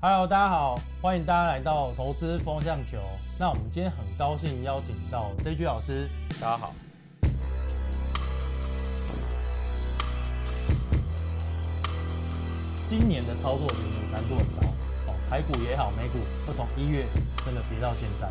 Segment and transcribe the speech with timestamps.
[0.00, 2.98] Hello，大家好，欢迎大家来到投资风向球。
[3.36, 6.08] 那我们今天很高兴邀请到 JG 老师，
[6.40, 6.72] 大家好。
[12.86, 13.66] 今年的操作
[14.12, 14.68] 难度很高
[15.08, 17.04] 哦，台股也好，美股都从一月
[17.44, 18.30] 真的跌到现在，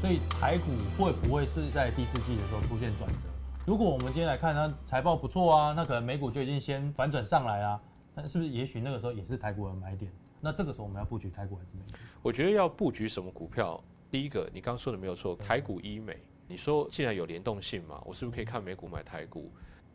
[0.00, 3.28] 所以台股会不会是在第四季的时候出现转折？
[3.64, 7.80] 如果我们今天来看它财报不错啊，那可能美股就已经先反转上来啊，
[8.12, 10.10] 那是不是也许那个时候也是台股的买点？
[10.46, 11.98] 那这个时候我们要布局台股还是美股？
[12.22, 16.16] 我觉得要布局什么股票，第一个你刚刚说的没有错，台股医美，
[16.46, 19.50] 你说既然有联动性嘛，我是不是可以看美股买台股？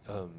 [0.10, 0.30] 嗯，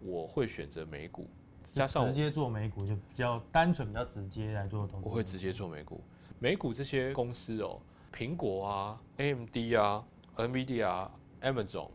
[0.00, 1.24] 我会选择美股。
[1.72, 5.08] 加上直接做美股就比较单纯，比较直接来做东西。
[5.08, 6.00] 我会直接做美股，
[6.40, 7.80] 美股这些公司哦，
[8.12, 11.90] 苹果啊、AMD 啊、NVIDIA 啊、Amazon，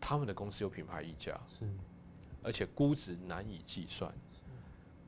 [0.00, 1.68] 他们的公司有品牌溢价，是，
[2.40, 4.14] 而且估值难以计算，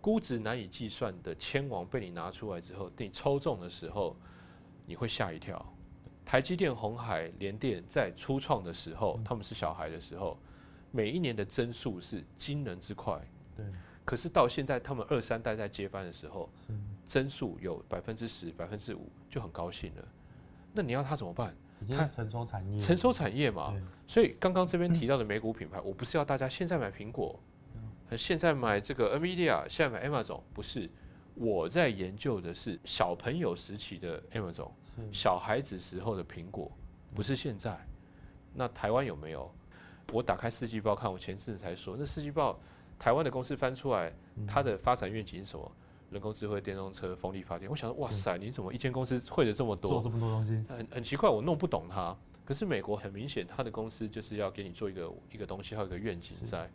[0.01, 4.17] 估值难以计算的千王被你拿出来之后，等你抽中的时候，
[4.87, 5.65] 你会吓一跳。
[6.25, 10.39] 台积电、红海、联电在初创的时候，他们是小孩的时候。
[10.91, 13.21] 每一年的增速是惊人之快，
[13.55, 13.67] 对。
[14.07, 16.49] 可是到现在，他们二三代在接班的时候，
[17.05, 20.09] 增速有百分之十、百分之五，就很高兴了。
[20.73, 21.55] 那你要他怎么办？
[21.91, 23.75] 他成熟产业，成熟产业嘛。
[24.07, 27.39] 所以刚刚这边 提到的美股品牌，我不是要大家现在买苹果，
[28.17, 30.89] 现在买这个 Nvidia，现在买 Amazon，不是。
[31.35, 34.71] 我在研究的是小朋友时期的 Amazon，
[35.13, 36.69] 小孩子时候的苹果，
[37.15, 37.79] 不是现在。
[38.53, 39.49] 那台湾有没有？
[40.13, 42.59] 我打开四季报看，我前阵子才说，那四季报
[42.99, 44.13] 台湾的公司翻出来，
[44.49, 45.71] 它的发展愿景是什么？
[46.11, 47.71] 人工智慧、电动车、风力发电。
[47.71, 49.93] 我想说，哇塞，你怎么一间公司会的这么多？
[49.93, 52.17] 做这么多东西，很很奇怪，我弄不懂它。
[52.45, 56.69] 可是美国很明显，它的公司就是要给你做一个一个东西，还有一个愿景在。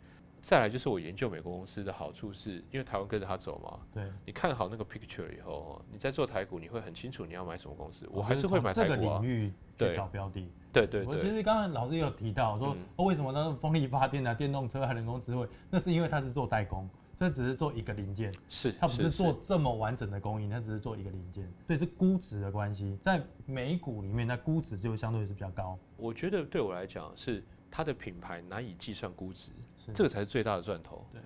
[0.44, 3.80] 再来就是我研究美国公司的好处，是因为台湾跟着它走嘛。
[3.94, 8.06] 对，你看好那个 picture 以后，你在做台股，你会很清楚你要买什么公司。
[8.12, 9.20] 我还是会买台股啊。
[9.20, 10.46] 领域去找标的。
[10.70, 11.06] 对对对。
[11.06, 16.86] 我其实刚刚老师也有提到说，为什么那风力发电啊、电动车啊、人工智慧，那是因为它是做代工，
[17.18, 18.30] 这只是做一个零件。
[18.50, 18.70] 是。
[18.72, 25.78] 它不是做这么完整的供应，它只是做一个零件，所以是估值的关系，在美股里面，那估值就相对是比较高。
[25.96, 27.42] 我觉得对我来讲是。
[27.76, 29.50] 它的品牌难以计算估值，
[29.92, 31.04] 这个才是最大的赚头。
[31.12, 31.20] 对，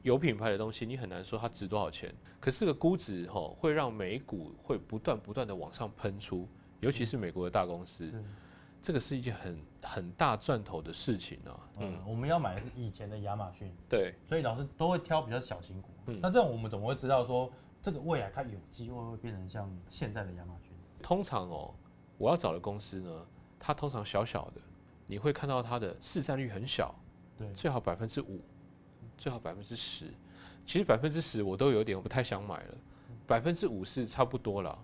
[0.00, 6.48] 有品牌的东西你很难说它值多少钱，可是这个估值哈会让美股会不断不断的往上喷出，
[6.80, 8.10] 尤其是美国的大公司，
[8.80, 11.68] 这个是一件很很大赚头的事情啊。
[11.76, 15.90] 嗯，我们要买的是以前的亚马逊，对，所以老师都会挑比较小型股。
[16.06, 17.52] 嗯，那这种我们怎么会知道说
[17.82, 20.72] 这个未来它有机会会变成像现在的亚马逊？
[21.02, 21.74] 通常哦，
[22.16, 23.26] 我要找的公司呢，
[23.58, 24.62] 它通常小小的。
[25.10, 26.94] 你会看到它的市占率很小，
[27.36, 28.40] 对，最好百分之五，
[29.18, 30.06] 最好百分之十。
[30.64, 32.74] 其实百分之十我都有点不太想买了，
[33.26, 34.78] 百分之五是差不多了。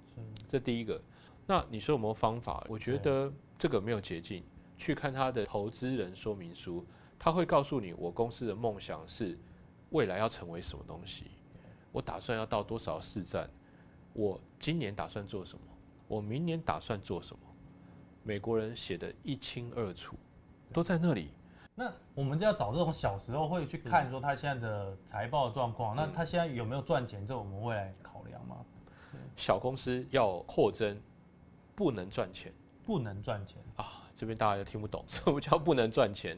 [0.49, 1.01] 这第一个。
[1.47, 2.67] 那你说有没有方法？
[2.69, 4.43] 我觉得这个没有捷径。
[4.77, 6.85] 去看他的投资人说明书，
[7.21, 9.39] 他会告诉你我公司的梦想是
[9.91, 11.27] 未来要成为什么东西，
[11.93, 13.49] 我打算要到多少市占，
[14.13, 15.65] 我今年打算做什么，
[16.09, 17.46] 我明年打算做什么。
[18.27, 20.17] 美国人写的一清二楚，
[20.73, 21.31] 都在那里。
[21.77, 25.95] 那我们就要找这种小时候会去看说他现在的财报状况。
[25.95, 27.25] 那他现在有没有赚钱？
[27.25, 28.57] 这我们会来考量吗？
[29.37, 31.01] 小公司要扩增，
[31.77, 32.53] 不能赚钱，
[32.85, 34.03] 不能赚钱啊！
[34.17, 36.37] 这边大家又听不懂， 什么叫不能赚钱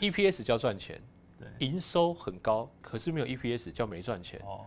[0.00, 0.98] ？EPS 叫赚钱，
[1.38, 4.40] 对，营收很高，可是没有 EPS 叫没赚钱。
[4.46, 4.64] 哦，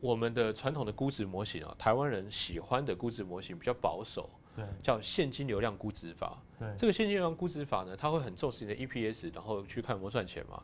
[0.00, 4.28] 我们的传统的估值模型啊，台湾人喜欢的估值模型比较保守。
[4.82, 6.38] 叫现金流量估值法。
[6.58, 10.62] 对，这个现金流量估值法呢，它会很重视你的 EPS，然后去看有没有赚钱嘛。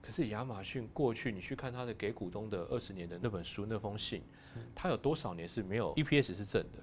[0.00, 4.22] 可是亚马逊过去，你去看它的给股东的二十年的那本书那封信，
[4.74, 6.78] 它有多少年是没有 EPS 是正的？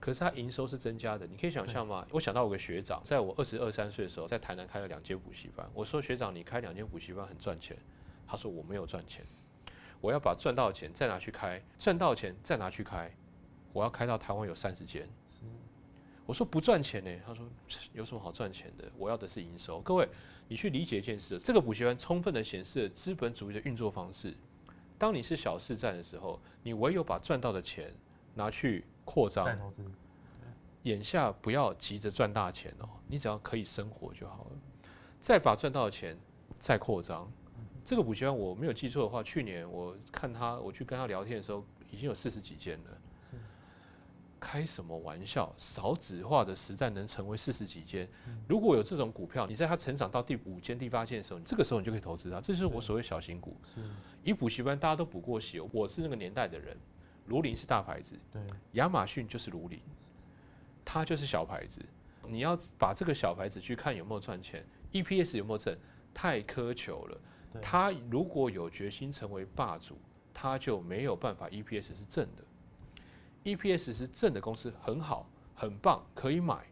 [0.00, 1.26] 可是它营收是增加的。
[1.26, 2.06] 你可以想象吗？
[2.10, 5.68] 我想到我个学长，在我二十二三岁的时候，在台南开了两间补习班。
[5.72, 7.76] 我说学长，你开两间补习班很赚钱。
[8.26, 9.24] 他说我没有赚钱，
[10.00, 13.08] 我要把赚到的钱再拿去开，赚到的钱再拿去开，
[13.72, 15.08] 我要开到台湾有三十间。
[16.26, 17.46] 我说不赚钱呢，他说
[17.92, 18.84] 有什么好赚钱的？
[18.98, 19.80] 我要的是营收。
[19.80, 20.08] 各位，
[20.48, 24.34] 你去理解一件事，这个补习班充分的显示了资本主义的运作方式。
[24.98, 27.94] 当你是小市占的时候，你唯有把赚到的钱
[28.34, 29.44] 拿去扩张。
[29.44, 29.84] 再投资。
[30.82, 34.56] 眼下不要急着赚大钱哦，你只要可以生活就好了。
[35.20, 36.16] 再把赚到的钱
[36.58, 37.30] 再扩张。
[37.84, 42.98] 这个补习班我没有记错的话，去年我看他，我去跟他聊天的时候，已经有四十几间了。
[44.38, 45.54] 开什么玩笑？
[45.58, 48.08] 少子化的时代能成为四十几间？
[48.48, 52.40] 如果有这种股票，你在它成长到第五间、第八间的时候，这个时候你就可以投资它。
[52.40, 53.56] 这是我所谓小型股。
[53.74, 53.80] 是，
[54.22, 56.76] 以补习班大家都补过习，我是那个年代的人。
[57.26, 58.40] 卢林是大牌子，对，
[58.72, 59.80] 亚马逊就是卢林，
[60.84, 61.80] 它就是小牌子。
[62.28, 65.76] 你要把这个小牌子去看有没有赚钱，EPS 有没有挣，
[66.14, 67.20] 太苛求了。
[67.60, 69.98] 它如果有决心成为霸主，
[70.32, 72.44] 它就没有办法 EPS 是正的。
[73.46, 76.66] EPS 是正的公司很好，很棒，可以买。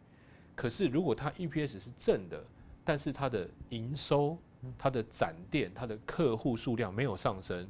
[0.57, 2.43] 可是如果它 EPS 是正的，
[2.83, 4.37] 但是它的营收、
[4.77, 7.69] 它的展店、它的客户数量没有上升，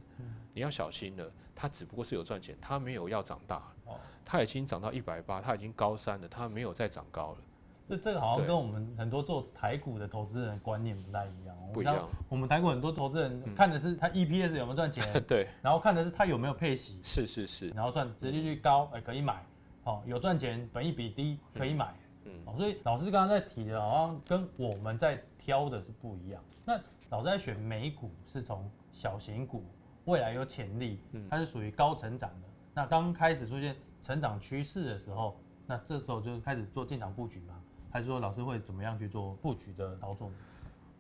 [0.54, 1.30] 你要小心了。
[1.54, 3.56] 它只不过是有赚钱，它没有要长大。
[3.84, 7.38] 哦，它已经涨到一百八，它已经高三了，它没有再长高了。
[7.86, 11.54] 这这个好像跟我们很多做台股的投资人的观念不太一样。
[11.72, 12.08] 不一样。
[12.28, 15.48] 我们台股很多投资人看的是它 EPS 有没有赚钱， 对。
[15.60, 17.68] 然后看的是它有没有配息，是是是。
[17.70, 19.44] 然后算折利率高，哎，可以买。
[19.84, 21.94] 哦，有赚钱，本益比低，可以买。
[22.24, 22.32] 嗯。
[22.46, 26.42] 哦，所以老师刚刚在提的，好像跟我们在挑的是不一样。
[26.64, 29.62] 那老师在选美股是从小型股，
[30.06, 32.48] 未来有潜力，它是属于高成长的。
[32.72, 37.60] 那刚开始出现成长趋势的时候，那这时候就开始做进场布局嘛。
[37.94, 40.28] 还是说老师会怎么样去做布局的操作？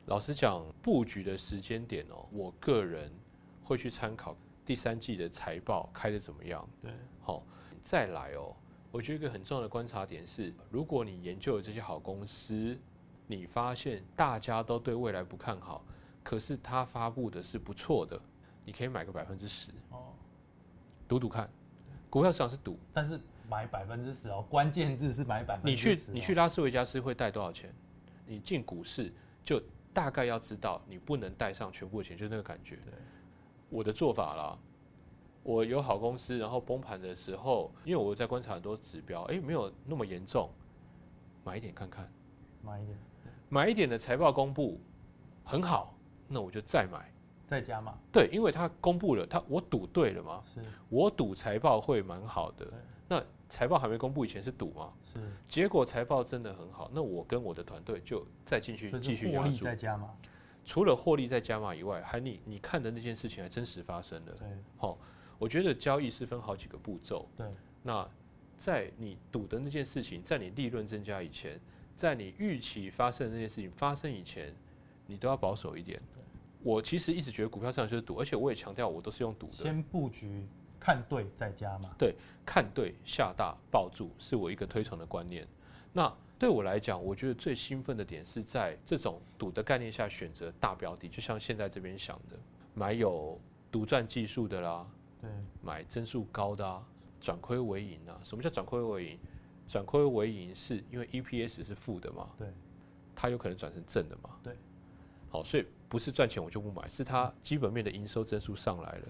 [0.06, 3.10] 老实讲，布局的时间点哦，我个人
[3.64, 6.64] 会去参考第三季的财报开的怎么样。
[6.80, 7.42] 对，好，
[7.82, 8.54] 再来哦，
[8.92, 12.78] 我觉得一个很重要的观察点是，如果你研究了这些好公司，
[13.26, 15.84] 你发现大家都对未来不看好，
[16.22, 18.20] 可是它发布的是不错的，
[18.64, 20.12] 你可以买个百分之十哦，
[21.08, 21.50] 赌赌看，
[22.08, 23.20] 股票市场是赌，但是。
[23.48, 25.88] 买百分之十哦，关键字是买百分之十。
[25.90, 27.72] 你去你去拉斯维加斯会带多少钱？
[28.26, 29.12] 你进股市
[29.44, 29.62] 就
[29.92, 32.78] 大概要知道，你不能带上全部的钱，就那个感觉。
[33.68, 34.58] 我的做法啦，
[35.42, 40.48] 我有好公司，然后崩盘的时候，因为我在观察很多指标，哎，没有那么严重，
[41.44, 42.10] 买一点看看。
[42.62, 42.98] 买一点，
[43.48, 44.80] 买一点的财报公布
[45.44, 45.94] 很好，
[46.28, 47.12] 那我就再买，
[47.46, 47.94] 再加嘛。
[48.10, 50.42] 对，因为他公布了，他我赌对了嘛。
[50.46, 52.66] 是，我赌财报会蛮好的。
[53.08, 54.92] 那财报还没公布以前是赌吗？
[55.12, 55.20] 是。
[55.48, 60.10] 结果财报真的很好，那我跟我的团队就再进去继续获利再加码。
[60.64, 64.32] 除了获利在加码以外，还你你看的那件事情还真实发生了。
[64.38, 64.48] 对。
[64.78, 64.98] 好，
[65.38, 67.28] 我觉得交易是分好几个步骤。
[67.36, 67.46] 对。
[67.82, 68.08] 那
[68.56, 71.60] 在你赌的那件事情，在你利润增加以前，
[71.94, 74.54] 在你预期发生的那件事情发生以前，
[75.06, 76.00] 你都要保守一点。
[76.62, 79.52] 我其实一直觉得股票市场就是赌，而且我也强调我都是用赌的。
[79.52, 80.48] 先布局。
[80.84, 81.88] 看对再加嘛？
[81.96, 82.14] 对，
[82.44, 85.48] 看对下大抱住是我一个推崇的观念。
[85.94, 92.36] 那对我来讲，我觉得最兴奋的点是在这种赌的概念下选择大标的，就像现在这边想的，
[92.74, 93.40] 买有
[93.72, 94.86] 独赚技术的啦，
[95.22, 95.30] 对，
[95.62, 96.86] 买增速高的啊，
[97.18, 98.20] 转亏为盈啊。
[98.22, 99.18] 什么叫转亏为盈？
[99.66, 102.28] 转亏为盈是因为 EPS 是负的嘛？
[102.36, 102.46] 对，
[103.16, 104.38] 它有可能转成正的嘛？
[104.42, 104.54] 对，
[105.30, 109.08] 好，所以不是赚钱我就不买，是它基本面的营收增速上来了。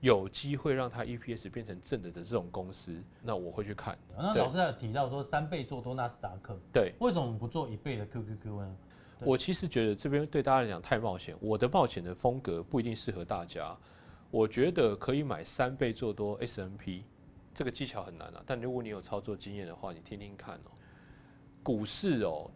[0.00, 3.98] 有机会让它 EPS 变成正的的这种公司，那我会去看。
[4.16, 8.76] 那老师有提到说三倍做多纳斯达克，对，为什么不做一倍的 QQQ 呢？
[9.20, 13.76] 我其实觉得这边对大家来讲太冒险，我的冒险的风格不一定适合大家。
[14.30, 17.02] 我觉得可以买三倍做多 SMP，
[17.52, 20.70] 这个技巧很难啊，但如果你有操作经验的话，你听听看哦。
[21.64, 22.48] 股市哦，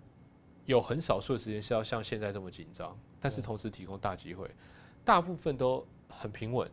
[0.67, 4.49] 有很少数的时间是要像现在这么紧张，但是同时提供大机会，
[5.05, 6.71] 大部分都很平稳。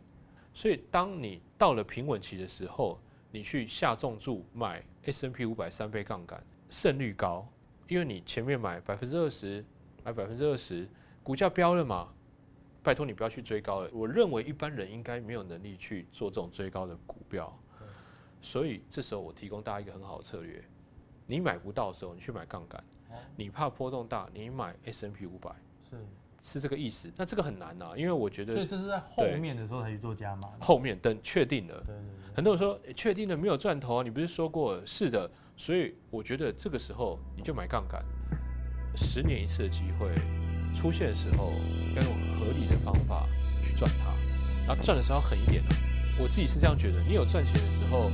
[0.54, 3.00] 所以，当你到了平稳期的时候，
[3.32, 7.48] 你去下重注买 S N P 五百三倍杠杆，胜率高，
[7.88, 9.64] 因为你前面买百分之二十，
[10.04, 10.88] 买百分之二十，
[11.24, 12.12] 股价飙了嘛，
[12.84, 13.90] 拜托你不要去追高了。
[13.94, 17.58] 我认为一般人应该没有能力去做这种追高的股票，
[18.42, 20.64] 所以这时候我提供大家一个很好的策略：
[21.28, 22.82] 你买不到的时候，你去买杠杆；
[23.36, 25.52] 你怕波动大，你买 S N P 五百。
[25.90, 25.96] 是。
[26.42, 30.50] 是这个意思，那这个很难呐，因为我觉得，所以这是在后面的时候才去做加码。
[30.60, 31.84] 后面等确定了。
[32.34, 38.04] 很多人说确定了没有赚头啊，你不是说过是的，所以我觉得这个时候你就买杠杆，
[38.96, 40.10] 十年一次的机会
[40.74, 41.52] 出现的时候，
[41.96, 43.28] 要用合理的方法
[43.64, 44.14] 去赚它，
[44.66, 45.70] 然后赚的时候要狠一点啊。
[46.22, 48.10] 我自己是这样觉得，你有赚钱的时候。